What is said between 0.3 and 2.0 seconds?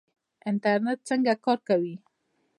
انټرنیټ څنګه کار کوي؟